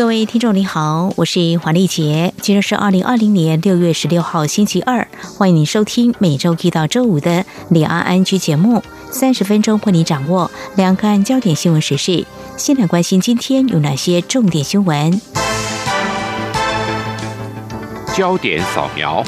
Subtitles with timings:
[0.00, 12.24] 各位听众您好，我是黄丽杰，今天是二零二零年六月十六号星期二，欢迎您收听每周一到周五的两岸安居节目，三十分钟为您掌握两岸焦点新闻时事。
[12.56, 15.20] 先来关心今天有哪些重点新闻？
[18.16, 19.22] 焦点扫描。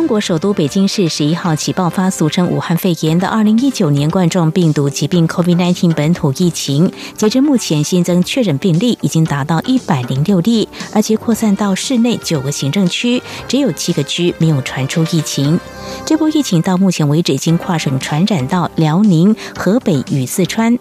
[0.00, 6.90] 中国首都北京市十一号起爆发俗称武汉肺炎的二零一九年冠状病毒疾病 （COVID-19） 本土疫情。
[7.14, 15.60] 截至目前，新增确诊病例已经达到一百零六例，而且扩散到市内九个行政区，只有七个区没有传出疫情。
[16.06, 20.78] 这波疫情到目前为止已经跨省传染到辽宁、河北与四川。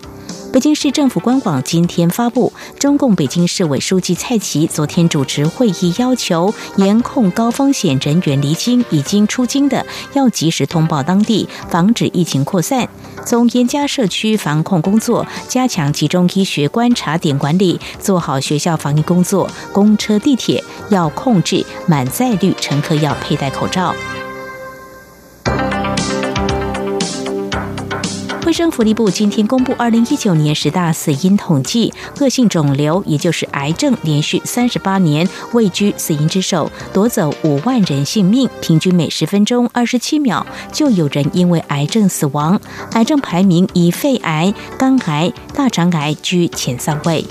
[0.51, 12.89] 北京市政府官网今天发布，中共北京市委书记蔡奇昨天主持会议，要求严控高风险人员离京，已经出京的要及时通报当地，防止疫情扩散。
[13.25, 19.47] 从严加社区防控工作，加强集中医学观察点管理，做好学校防疫工作。
[19.71, 23.93] 公车、地铁要控制满载率，乘客要佩戴口罩。
[28.49, 42.59] 卫生福利部今天公布二零一九年十大死因统计，恶性肿瘤也就是癌症，连续三十八年位居死因之首，夺走五万人性命，平均每十分钟二十七秒就有人因为癌症死亡。
[42.93, 47.23] 癌症排名以肺癌、肝癌、大肠癌居前三位。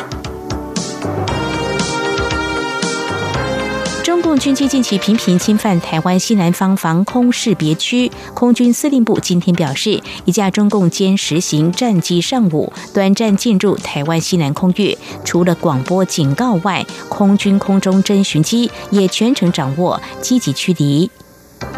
[4.38, 21.10] 共军机近期频频侵犯台湾西南方防空识别区，空军司令部今天表示，一架中共歼实行战机上午短暂进入台湾西南空域，除了广播警告外，空军空中侦巡机也全程掌握，积极驱离。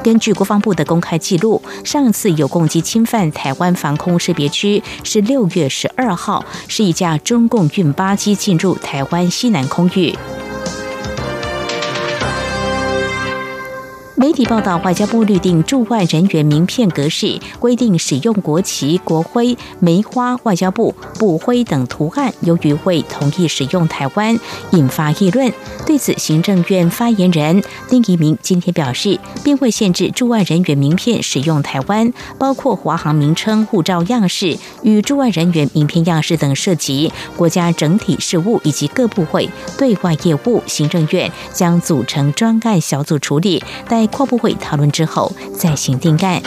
[0.04, 10.14] 根据国防部的公开记录，上次有攻击侵犯台湾防空识别区是六月十二号，是一架中共运八机进入台湾西南空域。
[14.20, 22.30] 媒体报道，外交部律定驻外人员名片格式，规定使用国旗、国徽、梅花、外交部部徽等图案。
[22.42, 24.38] 由于会同意使用台湾，
[24.72, 25.50] 引发议论。
[25.86, 39.48] 对此，行政院发言人丁仪明今天表示，并会限制驻外人员名片使用台湾，包括华航名称、护照样式与驻外人员名片样式等涉及国家整体事务以及各部会
[39.78, 43.64] 对外业务，行政院将组成专案小组处理。
[43.88, 46.42] 待跨部会讨论之后再行定案。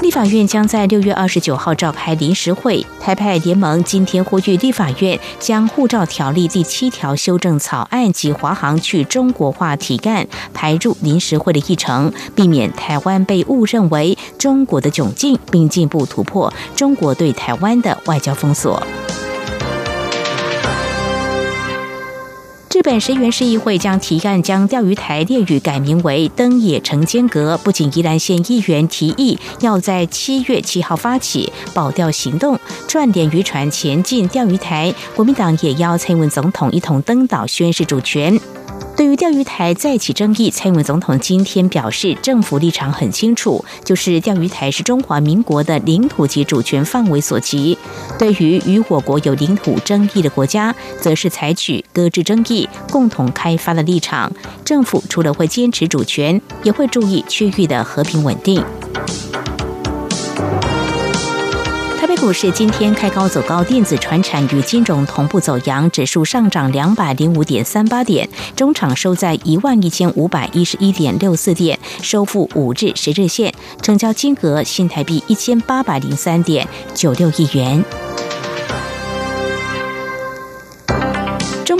[0.00, 2.86] 立法院将在六月二十九号召开临时会。
[3.00, 18.80] 台派联盟今天呼吁立法院将护照条例第七条修正草案及华航去中国化提案排入临时会的议程，避免台湾被误认为中国的窘境，并进一步突破中国对台湾的外交封锁。
[22.74, 27.56] 日本石原市议会将提案将钓鱼台列屿改名为登野城间阁。
[27.58, 32.58] 不仅宜兰县议员提议要在七月七号发起保钓行动，
[32.88, 38.36] 赚点渔船前进钓鱼台，国民党也邀蔡英文总统一同登岛宣示主权。
[38.96, 47.76] 对于钓鱼台再起争议，蔡英文总统今天表示，政府立场很清楚，就是钓鱼台是中华民国的领土及主权范围所及。
[48.18, 54.30] 对于与我国有领土争议的国家，则是采取搁置争议、共同开发的立场。
[54.64, 58.64] 政府除了会坚持主权，也会注意区域的和平稳定。
[62.24, 68.26] 股市今天开高走高，电子、船产与金融同步走阳，指数上涨两百零五点三八点，
[68.56, 77.84] 中场收在一万一千五百一十一点六四点，收复五日十日线，成交金额新台币一千八百零三点九六亿元。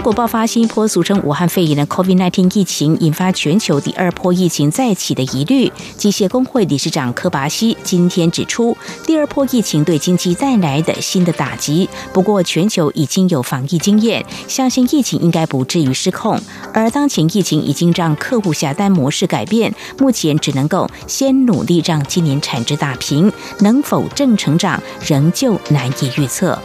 [0.04, 5.72] 国爆发新一波俗称武汉肺炎的 COVID-19 疫情，引发全球第二波疫情再起的疑虑。
[5.96, 11.88] 机械工会理事长科巴西今天指出，第二波疫情对经济带来的新的打击。
[12.12, 16.38] 不过，全球已经有防疫经验，相信疫情应该不至于失控。
[16.74, 26.58] 而当前疫情已经让客户下单模式改变，目前只能够先努力让今年产值打平，能否正成长仍旧难以预测。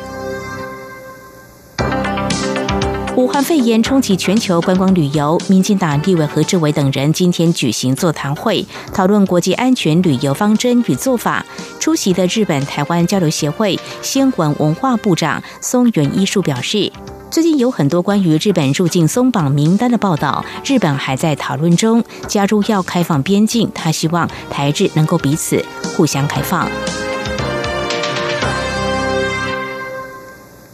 [3.19, 11.45] 武汉肺炎冲击全球观光旅游，民进党立委何志伟等人今天举行座谈会，讨论国际安全旅游方针与做法。
[11.81, 16.89] 出席的日本台湾交流协会新闻文化部长松原一树表示，
[17.29, 22.01] 最近有很多关于日本入境松绑名单的报道，日本还在讨论中。
[22.25, 25.61] 加入要开放边境，他希望台日能够彼此
[25.97, 26.69] 互相开放。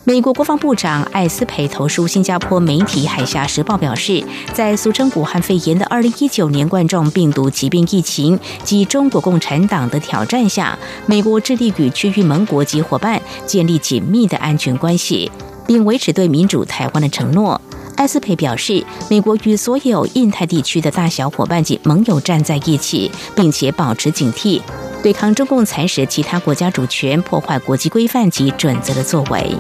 [0.08, 4.24] 美国国防部长艾斯培投书新加坡媒体《海峡时报》表示，
[4.54, 15.32] 在俗称武汉肺炎的2019年冠状病毒疾病疫情及中国共产党的挑战下，美国致力与区域盟国及伙伴建立紧密的安全关系，
[15.66, 17.60] 并维持对民主台湾的承诺。
[17.96, 24.62] 艾斯培表示，美国与所有印太地区的大小伙伴及盟友站在一起，并且保持警惕，
[25.02, 29.58] 对抗中共蚕食其他国家主权、破坏国际规范及准则的作为。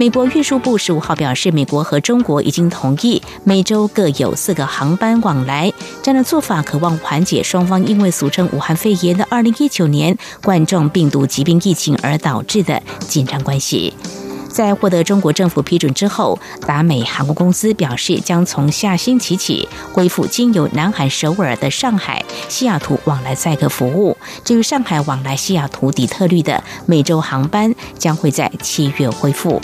[0.00, 5.70] 美国运输部十五号表示，美国和中国已经同意每周各有四个航班往来。
[6.02, 13.92] 这样的做法渴望缓解双方因为俗称武汉肺炎的二零一九年冠状病毒疾病疫情而导致的紧张关系。
[14.48, 24.16] 在获得中国政府批准之后，达美航空公司表示将从下星期起恢复经由南韩首尔的上海、西雅图往来载客服务。
[24.44, 29.60] 至于上海往来西雅图底特律的每周航班，将会在七月恢复。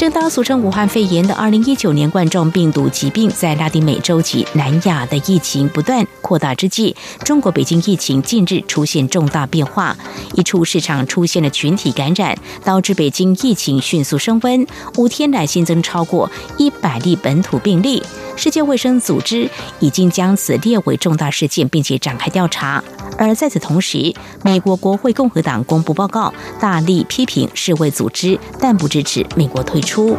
[0.00, 9.94] 正当俗称武汉肺炎的二零一九年冠状病毒疾病在拉丁美洲及南亚的疫情不断扩大之际，中国北京疫情近日出现重大变化，
[10.32, 14.66] 一处市场出现了群体感染，导致北京疫情迅速升温，
[14.96, 18.02] 五天来新增超过一百例本土病例。
[18.36, 19.50] 世界卫生组织
[19.80, 22.82] 已经将此列为重大事件，并且展开调查。
[23.18, 29.89] 而在此同时，美国国会共和党公布报告，大力批评世卫组织，但不支持美国退出。
[29.90, 30.16] 出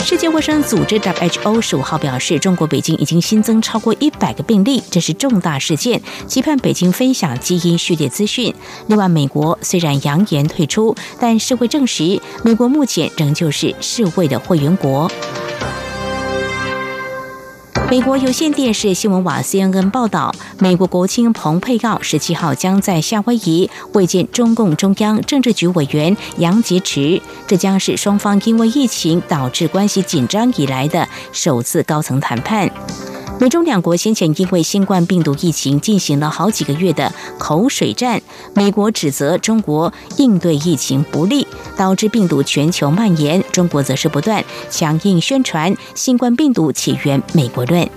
[0.00, 8.52] 世界卫生组织 WHO 十五号表示，中国北京已经新增超过一百个病例，这是重大事件，期盼北京分享基因序列资讯。
[8.88, 15.08] 另外，美国虽然扬言退出，但世卫证实，美国目前仍旧是世卫的会员国。
[17.90, 32.70] 美国有线电视新闻网 CNN 报道，美国国务卿蓬佩奥十七号将在夏威夷会见中共中央政治局委员杨洁篪，这将是双方因为疫情导致关系紧张以来的首次高层谈判。
[33.40, 38.20] 美中两国先前因为新冠病毒疫情进行了好几个月的口水战，
[38.52, 41.46] 美国指责中国应对疫情不利，
[41.76, 47.88] 导致病毒全球蔓延；中国则是不断强硬宣传新冠病毒起源美国论。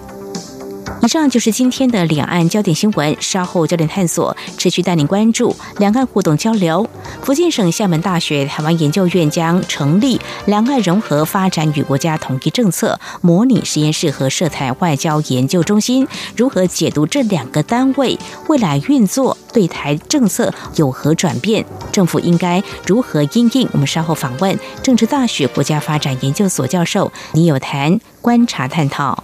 [1.02, 3.16] 以上就是今天的两岸焦点新闻。
[3.20, 6.88] 稍后焦点探索持续带领关注两岸互动交流。
[7.24, 16.08] 福建省厦门大学台湾研究院将成立两岸融合发展与国家统一政策模拟实验室和涉台外交研究中心。
[16.36, 18.18] 如何解读这两个单位
[18.48, 21.66] 未来运作对台政策有何转变？
[21.92, 23.68] 政府应该如何应应？
[23.74, 29.24] 我们稍后访问政治大学国家发展研究所教授李有谈观察探讨。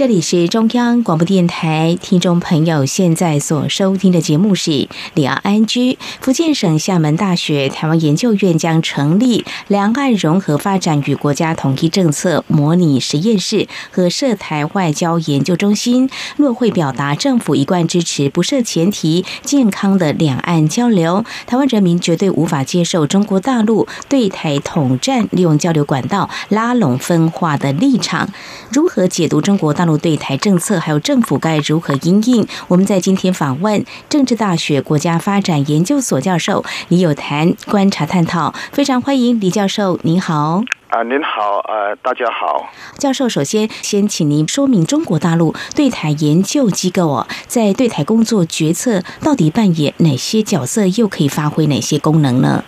[0.00, 5.98] 这里是中央广播电台，听众朋友现在所收听的节目是两岸安居。
[6.22, 21.26] 福建省厦门大学台湾研究院将成立两岸融合发展与国家统一政策模拟实验室和涉台外交研究中心，落会表达政府一贯支持不设前提、健康的两岸交流。
[21.46, 28.30] 台湾人民绝对无法接受中国大陆对台统战，利用交流管道拉拢分化的立场。
[28.72, 29.89] 如何解读中国大陆？
[29.90, 32.46] 陆对台政策，还有政府该如何应应。
[32.68, 40.62] 我们在今天访问政治大学国家发展研究所教授李友谈，观察探讨，非常欢迎李教授，您好。
[40.90, 42.68] 啊，您好，呃，大家好，
[42.98, 52.64] 教授，首先先请您说明中国大陆对台研究机构哦，在对台工作决策到底扮演哪些角色，又可以发挥哪些功能呢？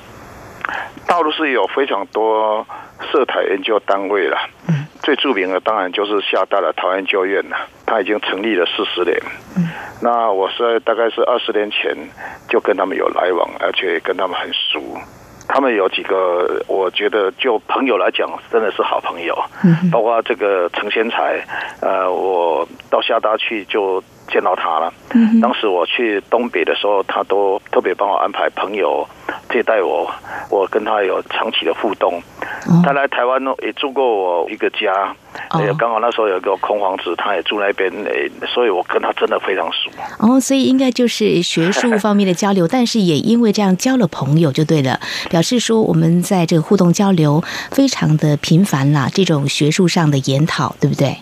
[1.13, 2.67] 大陆是有非常多
[3.11, 9.15] 涉台研究单位了，嗯，最著名的当然就是厦大的台湾研究院了，它已经成立了四十年，
[9.55, 9.69] 嗯，
[10.01, 11.95] 那我是大概是二十年前
[12.49, 14.81] 就跟他们有来往，而且跟他们很熟。
[15.47, 19.37] 他们有几个，我觉得就朋友来讲，真的是好朋友。
[19.63, 21.45] 嗯，包括这个陈先才，
[21.83, 24.91] 呃，我到厦大去就见到他了。
[25.13, 29.07] 嗯，当时我去东北的时候，他都特别帮我安排朋友
[29.53, 30.11] 接待我，
[30.49, 32.21] 我跟他有长期的互动。
[32.85, 35.15] 他来台湾呢，也住过我一个家。
[35.61, 39.91] 也刚好那时候有一个空房子，他也住那边，诶，所以我跟他真的非常熟。
[40.19, 51.17] 哦，所以应该就是学术方面的交流，但是也因为这样交了朋友就对了，表示说我们在这个互动交流非常的频繁啦，这种学术上的研讨，对不对？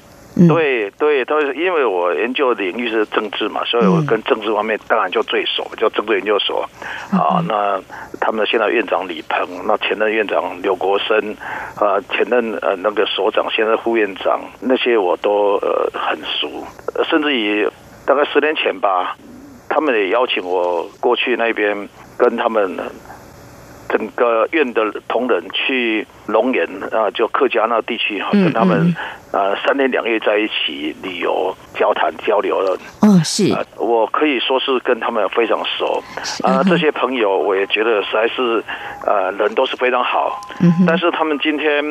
[0.49, 6.69] 对对，都是因为我研究领域是政治嘛，所以我跟政治方面当然就最熟，就政治研究所。
[7.13, 7.81] 啊，那
[8.21, 11.37] 他们现在院长李鹏，那前任院长刘国生，
[11.77, 16.49] 啊，前任呃那个所长，现在副院长，那些我都呃很熟，
[17.05, 17.69] 甚至于
[18.07, 19.17] 大概十年前吧，
[19.69, 22.79] 他们也邀请我过去那边跟他们。
[23.91, 28.95] 整个院的同仁去龙岩啊，就客家那地区哈，跟他们
[29.33, 32.79] 呃三天两夜在一起旅游、交谈、交流了。
[33.03, 36.03] 嗯，是，我可以说是跟他们非常熟
[36.43, 36.63] 啊。
[36.63, 38.63] 这些朋友我也觉得实在是
[39.05, 40.41] 呃人都是非常好。
[40.61, 41.83] 嗯，但是他们今天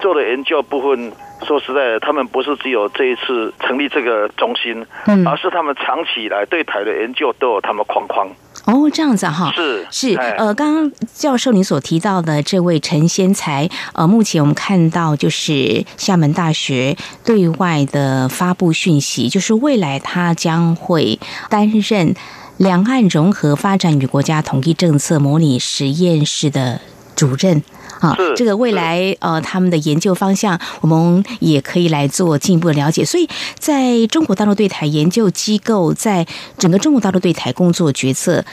[0.00, 1.12] 做的研究部分，
[1.46, 4.84] 说实在的，他们不是只有这一次成立这个中心，
[5.24, 8.28] 而是他们长期以来对台的研究都有他们框框。
[8.66, 21.18] 哦，这样子哈，是是，呃，刚刚教授你所提到的这位陈先才，呃，目前我们看到就是厦门大学对外的发布讯息，就是未来他将会
[21.48, 22.14] 担任
[22.56, 26.80] 两岸融合发展与国家统一政策模拟实验室的
[27.16, 27.60] 主任。
[27.98, 33.02] 啊，这个未来呃，他们的研究方向，我们也可以来做进一步的了解。
[33.02, 33.26] 所以，
[33.58, 36.26] 在中国大陆对台研究机构，在
[36.58, 38.44] 整个中国大陆对台工作决策，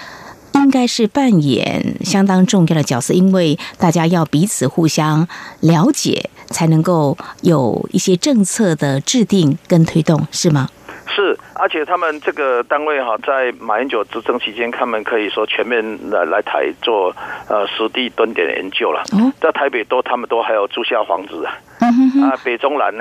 [0.54, 5.28] 应该是扮演相当重要的角色，因为大家要彼此互相
[5.60, 10.70] 了解，才能够有一些政策的制定跟推动，是吗？
[11.06, 17.16] 是，而且他们这个单位哈，在马英九执政期间，他们可以说全面来来台做
[17.50, 19.04] 呃实地蹲点研究了。
[19.40, 22.94] 在台北都，他们都还有住下房子啊，啊，北中南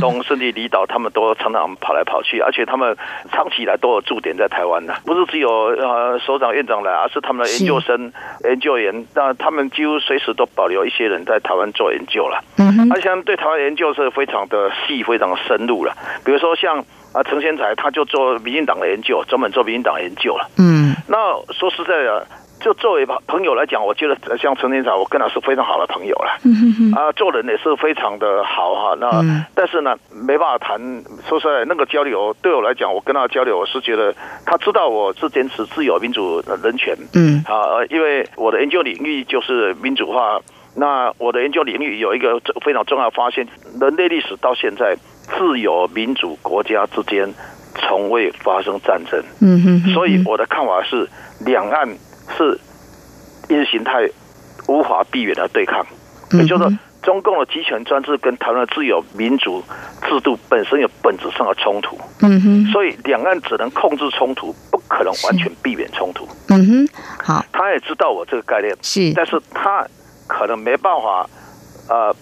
[0.00, 2.96] 东甚至离岛， 他们都常常跑来跑去，而且他们
[3.30, 8.12] 长期以来都有驻点在台湾的，不是只有呃首长院长来，而是他们的研究生、
[8.44, 12.42] 研究员，那他们几乎随时都保留一些人在台湾做研究了。
[12.90, 16.84] 而且他们对台湾研究是非常的细、非常深入了，比如说像。
[17.16, 20.46] 啊，陈先才他就做民进党的研究，专门做民进党研究了。
[20.58, 21.16] 嗯，那
[21.54, 22.26] 说实在的，
[22.60, 26.38] 就作为朋友来讲，我觉得像陈先才，我跟他是非常好的朋友了。
[26.44, 28.94] 嗯啊，做人也是非常的好哈。
[29.00, 30.78] 那但是呢，没办法谈。
[31.26, 36.94] 说实在，那个交流对我来讲，我跟他交流，我是觉得他知道我是坚持自由、民主、人权。
[37.14, 40.38] 嗯，啊，因为我的研究领域就是民主化。
[40.78, 43.48] 那我的研究领域有一个非常重要的发现：
[43.80, 44.94] 人类历史到现在。
[45.26, 47.32] 自由民主国家之间
[47.74, 51.08] 从未发生战争，嗯哼，所以我的看法是，
[51.40, 51.86] 两岸
[52.36, 52.58] 是
[53.48, 54.08] 意识形态
[54.68, 55.84] 无法避免的对抗，
[56.32, 59.62] 也就是说，中共的集权专制跟台湾的自由民主
[60.08, 66.88] 制度本身有本质上的冲突，嗯哼，所以两岸只能控制冲突，不可能完全避免冲突，嗯哼，
[67.22, 69.86] 好，他也知道我这个概念是，但是他
[70.26, 71.28] 可能没办法
[71.88, 72.16] 呃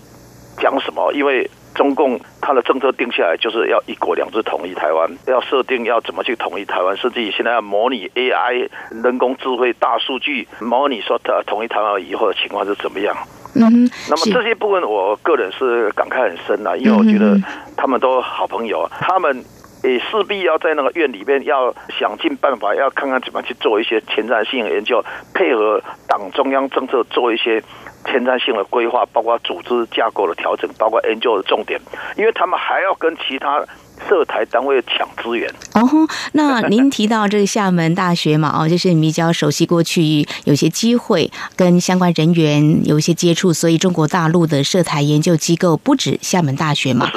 [0.58, 1.48] 讲什么，因为。
[1.74, 13.16] 中共它的政策定下来就是要一国两制统一台湾，要设定要怎么去统一台湾，甚至于现在要模拟 AI 人工智慧大数据模拟说的统一台湾以后的情况是怎么样。
[13.56, 17.38] 嗯，那么这些部分我个人是感慨很深呐，因为我觉得
[17.76, 19.44] 他们都好朋友，他们
[19.84, 27.62] 也势必要在那个院里面要想尽办法，要看看怎么去做一些前瞻性的研究，配合党中央政策做一些。
[28.06, 31.80] 前瞻性的规划，包括组织架构的调整，包括研究的重点，
[32.18, 33.64] 因为他们还要跟其他
[34.08, 35.50] 涉台单位抢资源。
[35.74, 35.88] 哦，
[36.32, 47.10] 那 您提到这个厦门大学嘛，哦，就是你比较熟悉，过去有些机会跟相关人员有一些接触，所以中国大陆的涉台研究机构不止厦门大学嘛，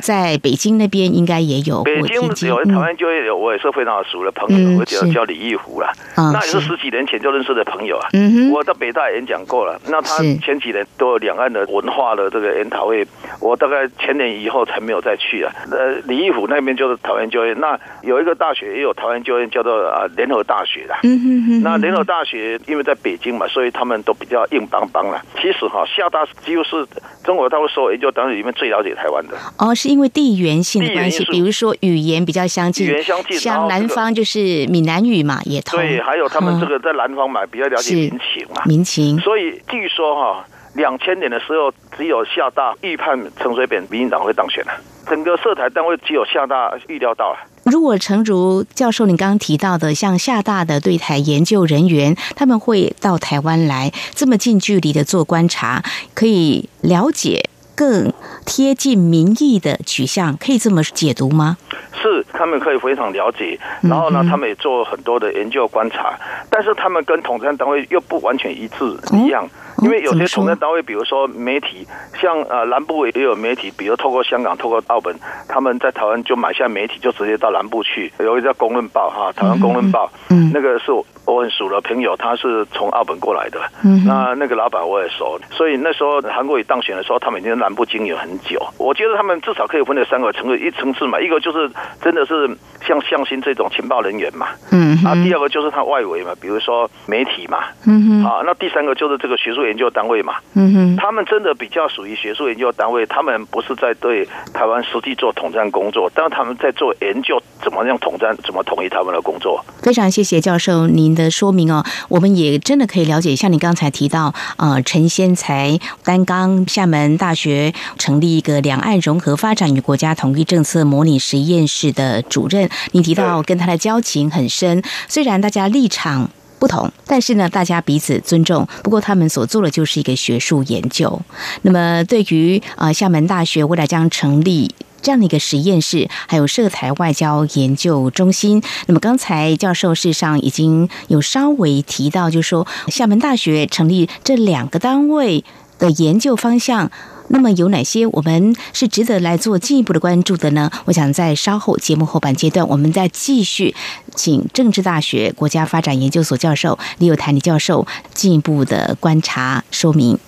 [0.00, 1.82] 在北京那边应该也有。
[1.84, 2.16] 北京
[2.48, 8.08] 有台湾就业有，我也是非常熟的朋友，我叫叫李义湖了，那也是十几年前就认识的朋友啊。
[8.12, 13.06] 嗯我到北大演讲过了，那他前几年都有两岸的文化的这个研讨会，
[13.40, 15.52] 我大概前年以后才没有再去啊。
[15.70, 20.94] 呃，李义湖那边就是台湾就业，那有一个大学也有台湾就业，叫做啊联合大学的。
[21.02, 21.62] 嗯哼哼。
[21.62, 25.20] 那联合大学因为在北京嘛，所以他们都比较硬邦邦了。
[25.40, 26.86] 其实哈，厦大几乎是
[27.24, 29.36] 中国大陆所有研究单位里面最了解台湾的。
[29.58, 35.78] 哦，是因为地缘性的关系，比如说语言比较相近，语言相近，像南方就是闽南语嘛，也通。
[35.78, 39.18] 对，还有他们这个在南方嘛，比较了解民情嘛，民情。
[39.20, 44.72] 所以据说哈，两千年的时候，只有厦大预判陈水扁民进党会当选了。
[45.08, 47.38] 整个涉台单位只有厦大预料到了。
[47.64, 55.82] 如果诚如教授您刚刚提到的，像厦大的对台研究人员，他们会到台湾来这么近距离的做观察，
[56.14, 58.12] 可以了解更
[58.46, 61.56] 贴近民意的取向，可以这么解读吗？
[62.02, 69.46] 是，他们可以非常了解，然后呢，他们也做很多的研究观察，但是他们跟统战单位又不完全一致一样。
[69.82, 71.86] 因为有些统战单位，比如说媒体，
[72.20, 75.14] 像呃南部也有媒体，比如透过香港、透过澳门，
[75.48, 78.12] 他们在台湾就买下媒体，就直接到南部去。
[78.18, 80.92] 有一个叫《公论报》哈，台湾《公论报》，嗯，那个是
[81.24, 83.60] 我很熟的朋友，他是从澳门过来的。
[83.84, 88.60] 嗯，那那个老板我也熟，所以那时候韩国瑜当选的时候，他们已经南部经营很久。
[88.76, 91.70] 我觉得他们至少可以分了三个层次，一层次嘛，一个就是
[92.02, 92.48] 真的是
[92.82, 99.69] 像向心这种情报人员嘛，嗯，啊，第二个就是他外围嘛，比如说媒体嘛，嗯哼，啊，那第三个就是这个学术。
[99.70, 109.64] 研究单位嘛，嗯哼，他们真的比较属于学术研究单位，他们不是在对台湾实际做统战工作，但是他们在做研究，怎么样统战，怎么统一他们的工作。
[109.80, 126.28] 非常谢谢教授您的说明哦，我们也真的可以了解，像你刚才提到，呃，陈先才担纲厦门大学成立一个两岸融合发展与国家统一政策模拟实验室的主任，你提到跟他的交情很深，虽然大家立场。
[126.60, 128.68] 不同，但是呢，大家彼此尊重。
[128.84, 131.20] 不过，他们所做的就是一个学术研究。
[131.62, 138.62] 那么，对于啊，厦门大学未来将成立这样的一个实验室，还有涉台外交研究中心。
[138.86, 145.42] 那么，刚才教授事实上已经有稍微提到，就是说，厦门大学成立这两个单位
[145.80, 146.92] 的研究方向。
[147.32, 150.68] 那么有哪些我们是值得来做进一步的关注的呢？
[150.86, 153.74] 我想在稍后节目后半阶段，我们再继续
[154.16, 160.18] 请政治大学国家发展研究所教授李友台李教授进一步的观察说明。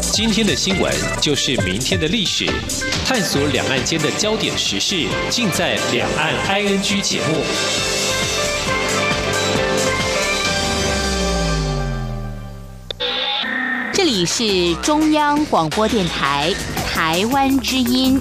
[0.00, 0.90] 今天的新闻
[1.20, 2.46] 就是明天的历史，
[3.04, 8.05] 探索两岸间的焦点时事，尽在《两岸 ING》节目。
[14.18, 16.50] 你是中央广播电台
[16.86, 18.18] 台湾之音。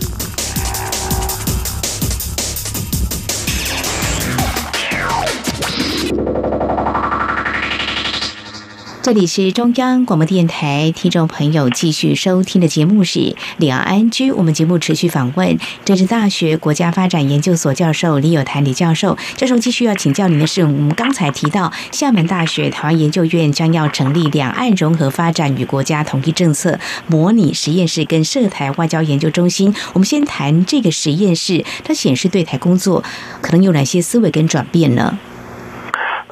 [9.06, 14.32] 这里是中央广播电台，听众朋友继续收听的节目是李昂安居。
[14.32, 19.16] 我们节目持续访问政治大学国家发展研究所教授李有潭李教授。
[19.36, 29.72] 教授继续要请教您的是，我们刚才提到厦门大学台湾研究院将要成立两岸融合发展与国家统一政策模拟实验室跟涉台外交研究中心。
[29.94, 33.04] 我们先谈这个实验室，它显示对台工作
[33.44, 35.20] 可能有哪些思维跟转变呢？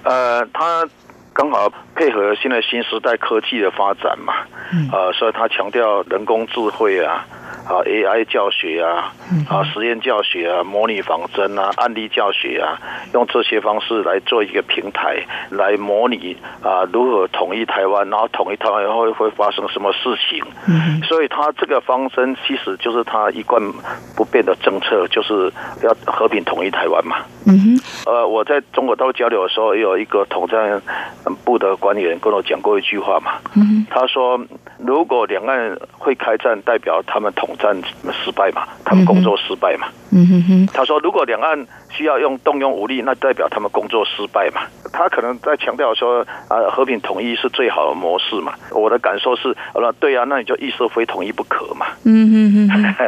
[0.03, 0.89] 呃，它。
[1.35, 4.33] 刚好配合现在新时代科技的发展嘛，
[4.91, 7.25] 呃，所以他强调人工智慧啊。
[7.63, 9.13] 啊，AI 教学啊，
[9.47, 12.75] 啊，实验教学啊，模拟仿真啊，案例教学啊，
[13.13, 20.43] 用这些方式来做一个平台，来模拟啊，如何统一台湾，然后统一台湾以后会发生什么事情。
[20.67, 23.61] 嗯，所以他这个方针其实就是他一贯
[24.17, 25.49] 不变的政策，就是
[25.83, 27.19] 要和平统一台湾嘛。
[27.47, 28.11] 嗯哼。
[28.11, 30.81] 呃，我在中国大陆交流的时候，也有一个统战
[31.45, 33.33] 部的官员跟我讲过一句话嘛。
[33.55, 34.39] 嗯他说，
[34.77, 37.49] 如果两岸会开战，代表他们统。
[37.63, 37.73] 战
[38.11, 39.87] 失败嘛，他们工作失败嘛。
[40.11, 44.63] 嗯哼哼，他说如果两岸需要用动用武力，那代表他们工作失败嘛。
[44.91, 48.53] 他可能在强调说啊，和平统一是最好的模式嘛。
[48.71, 51.85] 我的感受是，那对啊，那你就意设非统一不可嘛。
[52.03, 52.95] 嗯哼哼，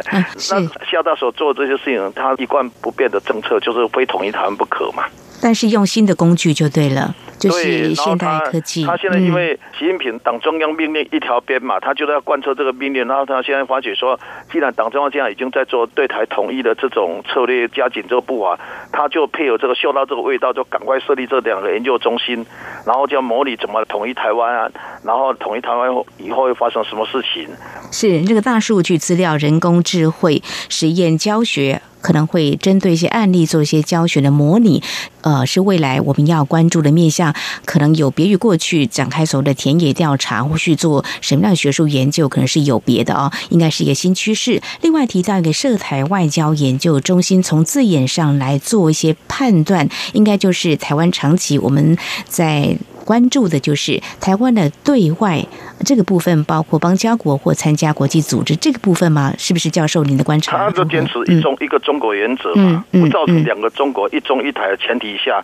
[0.50, 5.04] 那夏大所做这些事情，他一贯不变的政策就是非统一台湾不可嘛。
[5.42, 7.14] 但是用新的工具就对了。
[7.48, 8.84] 就是现代科技。
[8.84, 13.06] 他现在因为习近平党中央命令一条边嘛，他就要贯彻这个命令。
[13.06, 14.18] 然后他现在发觉说，
[14.50, 18.58] 既然党中央现在已经在做对台统一的这种策略，加紧这个步伐，
[18.92, 22.44] 他就配合这个嗅到这个味道，就赶快设立这两个研究中心，
[22.84, 24.70] 然后就要模拟怎么统一台湾啊，
[25.04, 27.48] 然后统一台湾以后会发生什么事情。
[27.92, 31.80] 是这个大数据资料、人工智慧实验教学。
[32.06, 34.80] 可能会针对一些案例做一些教学的模拟，
[35.22, 44.62] 呃，是未来我们要关注的面向，可能有别于过去展开所谓的田野调查，或去做什么样的学术研究，可能是有别的哦，应该是一个新趋势。
[44.82, 52.76] 另外提到一个涉台外交研究中心，从字眼上来做一些判断，应该就是台湾长期我们在。
[53.06, 55.46] 关注的就是台湾的对外
[55.84, 59.32] 这个部分，包括邦交国或参加国际组织这个部分吗？
[59.38, 60.56] 是不是教授您的观察？
[60.56, 65.42] 他就坚持一中一个中国原则嘛，不造成两个中国一中一台的前提下，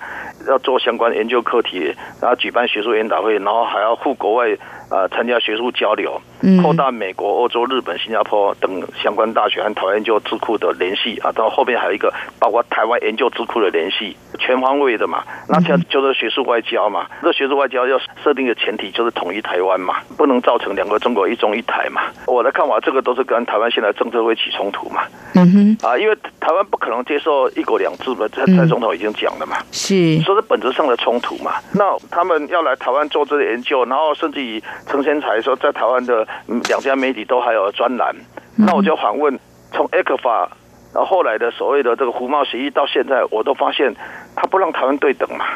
[0.49, 4.57] 要做相关研究课题，然后举办学术研讨会，然后还要赴国外
[4.91, 6.21] 呃参加学术交流，
[6.63, 17.53] 扩大美国、欧洲、日本、新加坡等相关大学和台湾研究智库的联系啊，到后面还有一个包括台湾研究智库的联系，全方位的嘛，那叫就是学术外交嘛，这学术。
[17.53, 22.03] 外交要设定的前提就是统一台湾嘛，不能造成两个中国一中一台嘛。
[22.29, 25.03] 我的看法，这个都是跟台湾现在政策会起冲突嘛。
[25.35, 29.57] 嗯哼，啊，因为台湾不可能接受一国两制嘛，蔡蔡总统已经讲了嘛。
[29.73, 31.55] 是，说是本质上的冲突嘛。
[31.75, 36.25] 那他们要来台湾做这个研究，然后甚至于陈先才说，在台湾的
[36.69, 38.15] 两家媒体都还有专栏。
[38.57, 39.37] 那我就反问，
[39.73, 40.49] 从 A 克法，
[40.95, 43.93] 然后后来的所谓的这个胡茂协议到现在，我都发现
[44.37, 45.47] 他不让台湾对等嘛。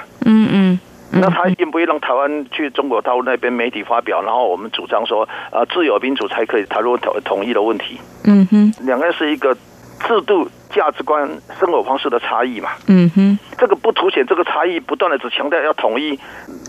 [1.21, 4.23] 那他愿不愿意让台湾去中国大陆那边媒体发表？
[4.23, 7.99] 然后我们主张说，呃，自由民主才可以谈论统统一的问题。
[8.25, 10.49] 嗯哼，两个是一个制度。
[10.75, 16.19] 价值观、生活方式的差异嘛，嗯哼，这个不凸显这个差异，不断的只强调要统一，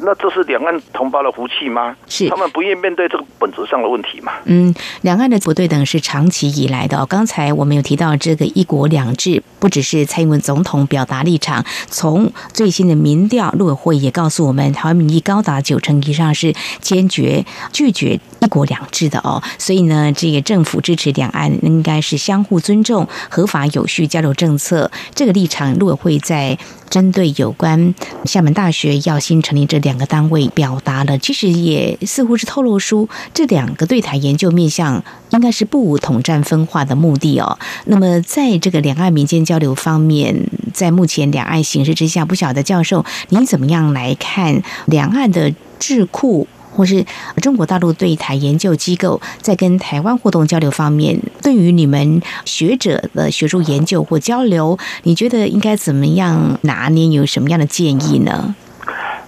[0.02, 1.96] 那这是两岸同胞的福气吗？
[2.08, 4.34] 是他们不愿意面对这个本质上的问题嘛？
[4.46, 7.06] 嗯，两岸的不对等是长期以来的。
[7.08, 19.42] 刚才我们有提到这个一国两制，不只是蔡英文总统表达立场，从最新的民调，陆委会也告诉我们，台湾民意高达九成以上是坚决拒绝一国两制的哦。
[19.58, 24.08] 所以呢，这个政府支持两岸应该是相互尊重、合法有序。
[24.08, 26.58] 交流政策这个立场，陆委会在
[26.90, 37.60] 针对有关厦门大学要新成立这两个单位表达了，其实也似乎是透露出这两个对台研究面向应该是不统战分化的目的哦。
[37.86, 46.48] 那么，在这个两岸民间交流方面，在目前两岸形势之下，不晓得教授您怎么样来看两岸的智库？
[46.78, 47.04] 或是
[47.42, 57.08] 中国大陆对台研究机构在跟台湾互动交流方面，对于你们学者的学术研究或交流，你觉得应该怎么样拿捏？
[57.08, 58.54] 有什么样的建议呢？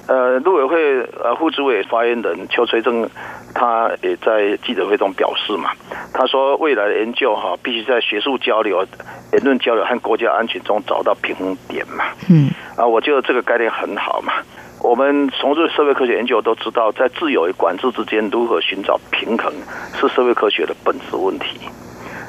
[0.08, 3.10] 呃，陆委会呃副主委发言人邱垂正，
[3.54, 5.72] 他也在记者会中表示嘛，
[6.14, 8.86] 他说未来的研究哈，必须在学术交流、
[9.32, 12.04] 言论交流和国家安全中找到平衡点嘛。
[12.28, 14.34] 嗯，啊，我觉得这个概念很好嘛。
[14.82, 19.54] 我们从事社会科学研究都知道，在自由与管制之间如何寻找平衡，
[20.00, 21.60] 是社会科学的本质问题。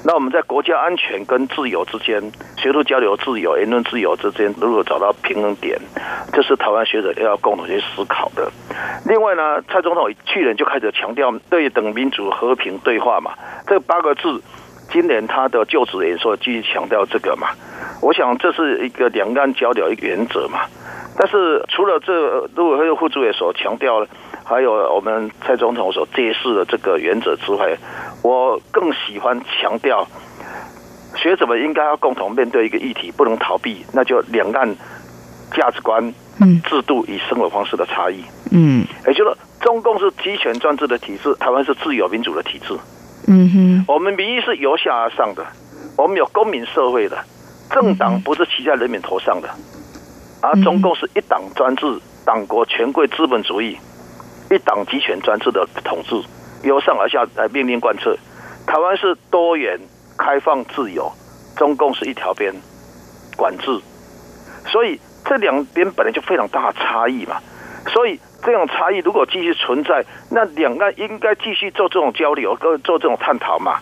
[0.04, 2.20] 那我们在国家安全跟自由之间，
[2.56, 5.78] 学术交流自由、言论自由之间如何找到平衡点，
[6.32, 8.50] 这是台湾学者要共同去思考的。
[9.04, 13.32] 另外呢，蔡总统去年就开始强调对等、民主、和平对话嘛，
[13.66, 14.42] 这八个字，
[14.90, 17.48] 今年他的就职演说继续强调这个嘛。
[18.00, 20.60] 我想这是一个两岸交流一个原则嘛。
[21.22, 24.09] 但是除了这，陆委会副主委所强调的，
[24.42, 27.76] 还有我们蔡总统所揭示的这个原则之外，
[28.22, 30.09] 我更喜欢强调，
[31.16, 34.74] 学者们应该要共同面对一个议题，不能逃避，那就两岸
[35.52, 36.02] 价值观、
[36.64, 38.24] 制度与生活方式的差异。
[38.50, 42.74] 嗯，也就是说，中共是集权专制的体制，台湾是自由民主的体制。
[43.28, 45.44] 嗯哼，我们民意是由下而上的，
[45.98, 47.18] 我们有公民社会的
[47.70, 49.50] 政党，不是骑在人民头上的。
[50.42, 51.85] 而中共是一党专制、
[52.24, 53.76] 党国权贵资本主义、
[54.50, 56.22] 一党集权专制的统治，
[56.66, 58.16] 由上而下来命令贯彻。
[58.66, 59.79] 台湾是多元、
[60.16, 61.12] 开放、自由，
[61.57, 62.55] 中共是一条边
[63.37, 63.81] 管制，
[64.66, 67.37] 所以这两边本来就非常大的差异嘛。
[67.92, 73.79] 所以这种差异如果继续存在，那两岸应该继续做这种交流、跟做这种探讨嘛？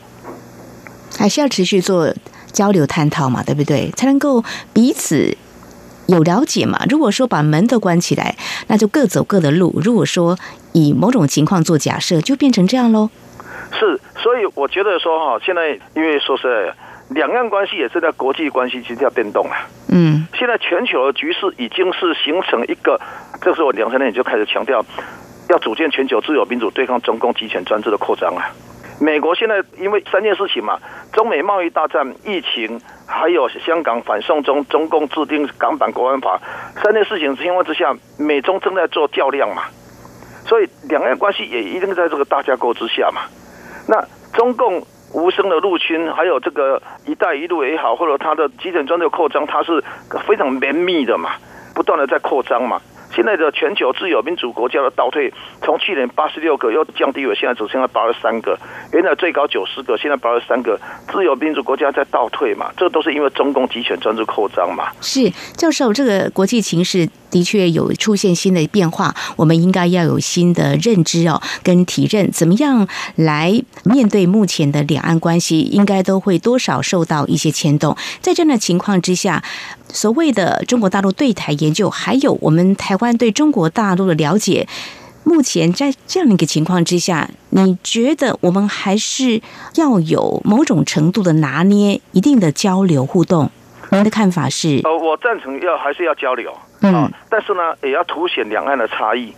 [1.19, 2.13] 还是要持续做
[2.53, 3.43] 交流探讨嘛？
[3.43, 3.91] 对不对？
[3.93, 4.43] 才能够
[4.73, 5.37] 彼此。
[6.09, 6.81] 有了解嘛？
[6.89, 8.35] 如果说把门都关起来，
[8.69, 9.79] 那就各走各的路。
[9.85, 10.39] 如果说
[10.73, 13.11] 以某种情况做假设，就变成这样喽。
[13.79, 16.73] 是，所以我觉得说哈，现在因为说是
[17.11, 19.69] 两岸关系也是在国际关系之下变动啊。
[19.89, 22.99] 嗯，现在全球的局势已经是形成一个，
[23.43, 24.83] 这是我两三年就开始强调，
[25.51, 28.49] 要组建全球自由民主对抗中共集权专制的扩张啊。
[29.01, 30.79] 美国现在因为三件事情嘛，
[31.13, 36.41] 中美贸易大战、疫情，还有香港反送中、中共制定港版国安法
[36.83, 39.63] 三件事情情况之下，美中正在做较量嘛，
[40.45, 43.23] 所以两岸关系也一定在这个大架构之下嘛。
[43.87, 44.83] 那中共
[45.15, 49.83] 无声的入侵，还有这个“一带一路”也好，或者它的基层专的扩张，它是
[50.27, 51.31] 非常绵密的嘛，
[51.75, 52.81] 不断的在扩张嘛。
[53.19, 58.57] 现在的全球自由民主国家的倒退，从去年八十六个又降低为现在只剩下八十三个，
[58.93, 60.79] 原来最高九十个，现在八十三个，
[61.13, 62.71] 自由民主国家在倒退嘛？
[62.77, 64.93] 这都是因为中共集权专制扩张嘛？
[65.01, 77.97] 是教授，这个国际形势的确有出现新的变化，我们应该要有新的认知哦，跟体认，怎么样来面对目前的两岸关系，应该都会多少受到一些牵动。
[78.21, 79.43] 在这样的情况之下。
[79.89, 84.67] 所谓的中国大陆对台研究，还有我们台湾对中国大陆的了解，
[85.25, 89.41] 目前在这样的一个情况之下，你觉得我们还是
[89.77, 93.51] 要有某种程度的拿捏，一定的交流互动？
[93.91, 94.83] 您的看法是？
[94.85, 99.33] 呃，我赞成要还是要交流，嗯，但是呢，也要凸显两岸的差异。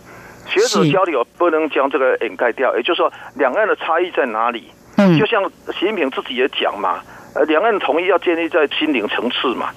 [0.47, 4.65] 学者交流不能将这个掩盖掉，也就是说，两岸的差异在哪里？
[4.97, 6.99] 嗯，就像习近平自己也讲嘛，
[7.33, 9.69] 呃，两岸统一要建立在心灵层次嘛。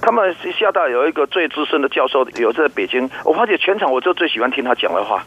[0.00, 3.08] 他们厦大有一个最资深的教授，有在北京。
[3.24, 5.24] 我发觉全场我就最喜欢听他讲的话。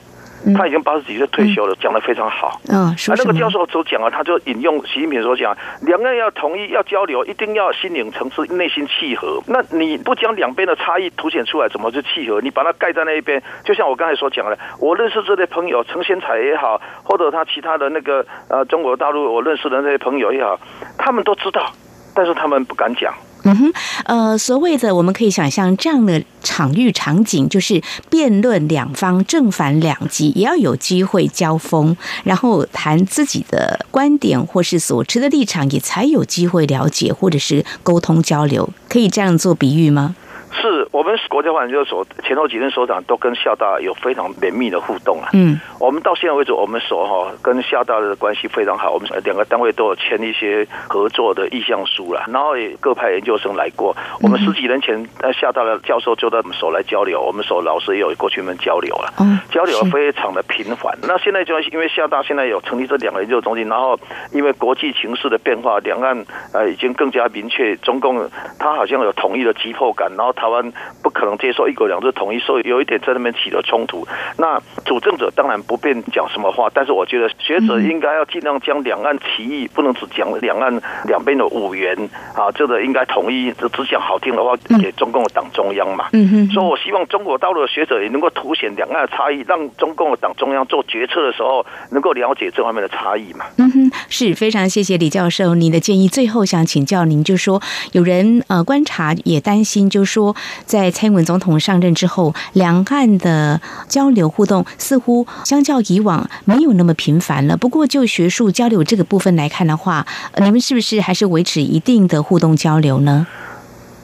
[0.57, 2.59] 他已经八十几岁退休了，讲的非常好。
[2.67, 9.41] 嗯，那个教授所讲啊，他就引用习近平所讲：两岸要统一、要交流，一定要心灵层次、内心契合。
[9.47, 12.41] 那你不将两边的差异凸显出来，怎么去契合？
[12.41, 20.59] 你把它盖在那一边，就像我刚才所讲的，我认识这些朋友，陈先才也好，或者他其他的那个呃中国大陆我认识的那些朋友也好，
[20.97, 21.71] 他们都知道，
[22.13, 23.13] 但是他们不敢讲。
[23.43, 23.73] 嗯哼，
[24.05, 40.15] 呃，所谓的我们可以想象这样的场域场景，就是辩论两方正反两极，也要有机会交锋，然后谈自己的观点或是所持的立场，也才有机会了解或者是沟通交流，可以这样做比喻吗？
[40.53, 45.29] 是我们国家发展研究所前后几任所长都跟厦大有非常绵密的互动啊。
[45.33, 48.91] 嗯，我们到现在为止，我们所哈跟厦大的关系非常好。
[48.91, 53.95] 我们两个单位都有签一些合作的意向书了，然后也各派研究生来过。
[54.21, 59.13] 我们十几年前呃厦大的教授就在我们所来交流，我们所老师也有过去们交流了。
[59.19, 60.97] 嗯，交流非常的频繁。
[61.01, 63.99] 那现在就因为厦大现在有成立这两个研究中心，然后
[64.31, 70.73] 因为国际形势的变化，两岸呃已经更加明确，中共他好像有统一的急迫感，然后台湾。
[71.01, 74.07] 不可能接受一国两制统一，所以有一点在那边起了冲突。
[74.37, 81.93] 那主政者当然不便讲什么话，但是我觉得学者应该要尽量将两岸歧义，不能只讲两岸两边的五元
[82.35, 86.07] 啊，这个应该统一，只只讲好听的话给中共的党中央嘛。
[86.13, 86.47] 嗯哼。
[86.53, 93.45] 所以我希望中国大陆的学者也能够凸显两岸的差异，让中共的党中央做决策的时候能够了解这方面的差异嘛。
[93.57, 96.07] 嗯哼，是非常谢谢李教授您的建议。
[96.07, 97.59] 最后想请教您，就说
[97.93, 100.35] 有人呃观察也担心，就说。
[100.67, 107.57] 在蔡英文总统上任之后，两岸的交流互动似乎相较以往没有那么频繁了。
[107.57, 110.05] 不过，就学术交流这个部分来看的话，
[110.37, 113.25] 你们是不是还是维持一定的互动交流呢？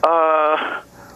[0.02, 0.58] 呃，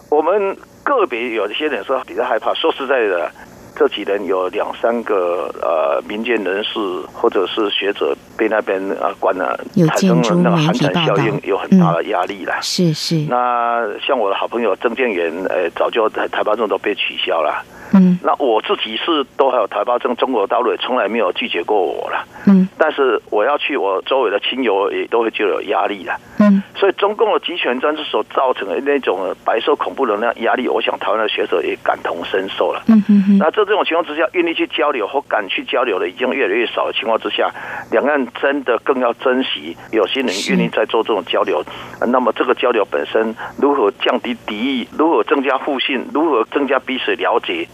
[0.07, 2.53] 我们个别有一些人说比较害怕。
[2.53, 3.29] 说实在的。
[3.75, 6.79] 这几年有两三个呃民间人士
[7.11, 12.53] 或者是学者被那边啊关了，产生了那个寒蝉效应，有很大的压力了。
[12.61, 13.17] 是是。
[13.29, 17.61] 那像我的好朋友曾建元，呃，早就在台胞证都被取消了。
[17.93, 18.17] 嗯。
[18.23, 22.25] 那我自己是都还有台胞证，中国大陆也从来没有拒绝过我了。
[22.47, 22.67] 嗯。
[22.77, 26.15] 但是我要去，我周围的亲友也都会就有压力了。
[26.39, 26.63] 嗯。
[26.77, 32.81] 所以中共的集权专制所造成的那种白色恐怖能量压力，我想台湾的学者也感同身受了。
[32.87, 33.37] 嗯嗯。
[33.37, 33.64] 那这。
[33.65, 37.49] 这种情况之下，愿意去交流或敢去交流的已经越来越少的情况之下，
[37.91, 41.63] 两岸真的更要珍惜有些人愿意在做这种交流。
[42.07, 47.67] 那么，这个交流本身如何降低敌意，如何增加互信，如何增加彼此了解，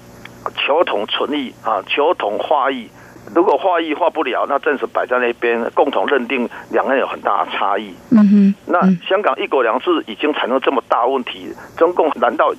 [0.56, 2.90] 求同存异啊，求同化异。
[3.34, 7.94] 如果化异化不了，那正是摆在那边，共同认定两岸有很大的差异。
[8.10, 12.52] 嗯哼，那香港一国两制已经产生这么大问题，中共难道？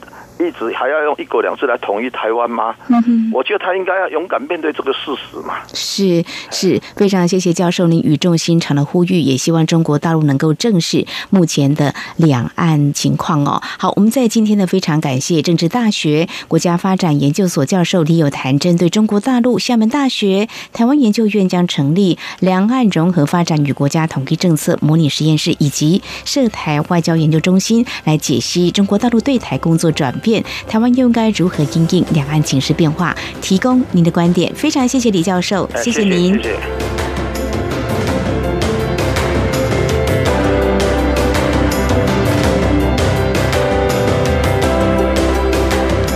[0.46, 2.74] 一直还要用一国两制来统一台湾吗？
[2.88, 5.54] 嗯我觉得他应该要勇敢面对这个事实嘛。
[5.72, 13.60] 是是，非常谢谢教授您语重心长的呼吁，也希望中国大陆能够正视目前的两岸情况哦。
[13.78, 30.31] 好，我们在今天呢非常感谢政治大学国家发展研究所教授李有谈，针对中国大陆厦门大学台湾研究院将成立两岸融合发展与国家统一政策模拟实验室，以及涉台外交研究中心，来解析中国大陆对台工作转变，
[30.68, 34.52] 台湾又应该如何应应两岸情势变化，提供您的观点。
[34.54, 36.40] 非常谢谢李教授，谢谢您。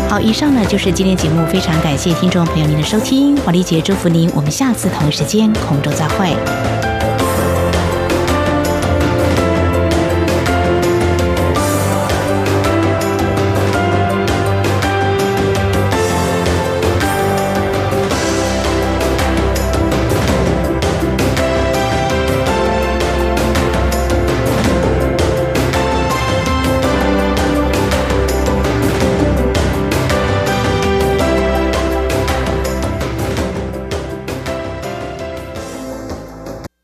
[0.09, 6.86] 好，以上呢就是今天节目，非常感谢听众朋友您的收听，华丽姐祝福您，我们下次同一时间空中再会。